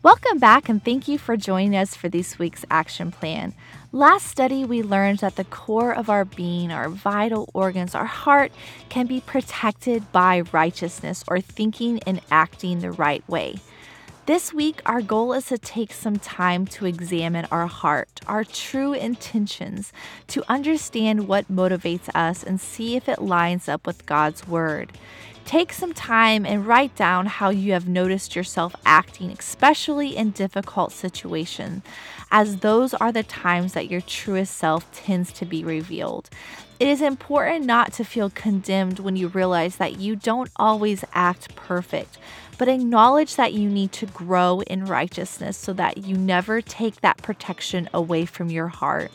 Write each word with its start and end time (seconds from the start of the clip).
Welcome 0.00 0.38
back 0.38 0.68
and 0.68 0.82
thank 0.84 1.08
you 1.08 1.18
for 1.18 1.36
joining 1.36 1.74
us 1.74 1.96
for 1.96 2.08
this 2.08 2.38
week's 2.38 2.64
action 2.70 3.10
plan. 3.10 3.52
Last 3.90 4.28
study, 4.28 4.64
we 4.64 4.80
learned 4.80 5.18
that 5.18 5.34
the 5.34 5.42
core 5.42 5.92
of 5.92 6.08
our 6.08 6.24
being, 6.24 6.70
our 6.70 6.88
vital 6.88 7.50
organs, 7.52 7.96
our 7.96 8.06
heart, 8.06 8.52
can 8.90 9.06
be 9.06 9.20
protected 9.20 10.12
by 10.12 10.42
righteousness 10.52 11.24
or 11.26 11.40
thinking 11.40 11.98
and 12.06 12.20
acting 12.30 12.78
the 12.78 12.92
right 12.92 13.28
way. 13.28 13.56
This 14.26 14.54
week, 14.54 14.82
our 14.86 15.02
goal 15.02 15.32
is 15.32 15.46
to 15.46 15.58
take 15.58 15.92
some 15.92 16.20
time 16.20 16.64
to 16.66 16.86
examine 16.86 17.48
our 17.50 17.66
heart, 17.66 18.20
our 18.28 18.44
true 18.44 18.92
intentions, 18.92 19.92
to 20.28 20.44
understand 20.48 21.26
what 21.26 21.50
motivates 21.50 22.08
us 22.14 22.44
and 22.44 22.60
see 22.60 22.94
if 22.94 23.08
it 23.08 23.20
lines 23.20 23.68
up 23.68 23.84
with 23.84 24.06
God's 24.06 24.46
Word. 24.46 24.92
Take 25.48 25.72
some 25.72 25.94
time 25.94 26.44
and 26.44 26.66
write 26.66 26.94
down 26.94 27.24
how 27.24 27.48
you 27.48 27.72
have 27.72 27.88
noticed 27.88 28.36
yourself 28.36 28.76
acting, 28.84 29.30
especially 29.30 30.14
in 30.14 30.32
difficult 30.32 30.92
situations, 30.92 31.82
as 32.30 32.58
those 32.58 32.92
are 32.92 33.12
the 33.12 33.22
times 33.22 33.72
that 33.72 33.90
your 33.90 34.02
truest 34.02 34.54
self 34.54 34.92
tends 34.92 35.32
to 35.32 35.46
be 35.46 35.64
revealed. 35.64 36.28
It 36.78 36.86
is 36.86 37.00
important 37.00 37.64
not 37.64 37.94
to 37.94 38.04
feel 38.04 38.28
condemned 38.28 38.98
when 38.98 39.16
you 39.16 39.28
realize 39.28 39.76
that 39.76 39.98
you 39.98 40.16
don't 40.16 40.50
always 40.56 41.02
act 41.14 41.56
perfect, 41.56 42.18
but 42.58 42.68
acknowledge 42.68 43.36
that 43.36 43.54
you 43.54 43.70
need 43.70 43.92
to 43.92 44.04
grow 44.04 44.60
in 44.66 44.84
righteousness 44.84 45.56
so 45.56 45.72
that 45.72 45.96
you 45.96 46.14
never 46.14 46.60
take 46.60 47.00
that 47.00 47.22
protection 47.22 47.88
away 47.94 48.26
from 48.26 48.50
your 48.50 48.68
heart. 48.68 49.10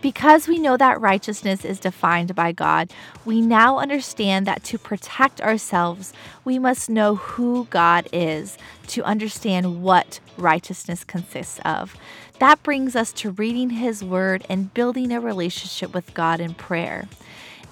Because 0.00 0.48
we 0.48 0.58
know 0.58 0.76
that 0.76 1.00
righteousness 1.00 1.64
is 1.64 1.80
defined 1.80 2.34
by 2.34 2.52
God, 2.52 2.90
we 3.24 3.40
now 3.40 3.78
understand 3.78 4.46
that 4.46 4.62
to 4.64 4.78
protect 4.78 5.40
ourselves, 5.40 6.12
we 6.44 6.58
must 6.58 6.90
know 6.90 7.16
who 7.16 7.66
God 7.70 8.08
is 8.12 8.58
to 8.88 9.02
understand 9.04 9.82
what 9.82 10.20
righteousness 10.36 11.04
consists 11.04 11.58
of. 11.64 11.96
That 12.38 12.62
brings 12.62 12.94
us 12.94 13.12
to 13.14 13.30
reading 13.30 13.70
His 13.70 14.04
Word 14.04 14.44
and 14.48 14.74
building 14.74 15.12
a 15.12 15.20
relationship 15.20 15.94
with 15.94 16.12
God 16.14 16.40
in 16.40 16.54
prayer. 16.54 17.08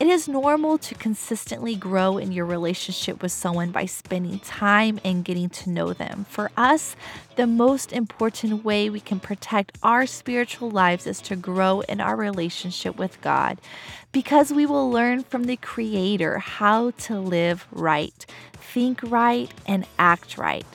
It 0.00 0.08
is 0.08 0.26
normal 0.26 0.78
to 0.78 0.94
consistently 0.94 1.76
grow 1.76 2.18
in 2.18 2.32
your 2.32 2.46
relationship 2.46 3.22
with 3.22 3.30
someone 3.30 3.70
by 3.70 3.86
spending 3.86 4.40
time 4.40 4.98
and 5.04 5.24
getting 5.24 5.48
to 5.50 5.70
know 5.70 5.92
them. 5.92 6.26
For 6.28 6.50
us, 6.56 6.96
the 7.36 7.46
most 7.46 7.92
important 7.92 8.64
way 8.64 8.90
we 8.90 9.00
can 9.00 9.20
protect 9.20 9.78
our 9.82 10.06
spiritual 10.06 10.70
lives 10.70 11.06
is 11.06 11.20
to 11.22 11.36
grow 11.36 11.80
in 11.82 12.00
our 12.00 12.16
relationship 12.16 12.96
with 12.96 13.20
God 13.20 13.60
because 14.10 14.52
we 14.52 14.66
will 14.66 14.90
learn 14.90 15.22
from 15.22 15.44
the 15.44 15.56
Creator 15.56 16.38
how 16.38 16.90
to 16.90 17.20
live 17.20 17.66
right, 17.70 18.26
think 18.54 19.00
right, 19.04 19.50
and 19.66 19.86
act 19.98 20.36
right. 20.36 20.66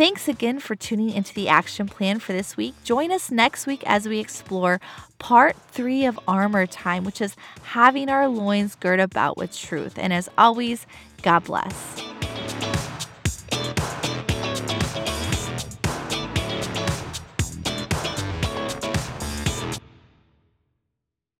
Thanks 0.00 0.28
again 0.28 0.60
for 0.60 0.74
tuning 0.74 1.10
into 1.10 1.34
the 1.34 1.50
action 1.50 1.86
plan 1.86 2.20
for 2.20 2.32
this 2.32 2.56
week. 2.56 2.72
Join 2.84 3.12
us 3.12 3.30
next 3.30 3.66
week 3.66 3.82
as 3.84 4.08
we 4.08 4.18
explore 4.18 4.80
part 5.18 5.56
three 5.72 6.06
of 6.06 6.18
Armor 6.26 6.66
Time, 6.66 7.04
which 7.04 7.20
is 7.20 7.36
having 7.64 8.08
our 8.08 8.26
loins 8.26 8.76
girt 8.76 8.98
about 8.98 9.36
with 9.36 9.54
truth. 9.54 9.98
And 9.98 10.10
as 10.10 10.30
always, 10.38 10.86
God 11.20 11.44
bless. 11.44 11.99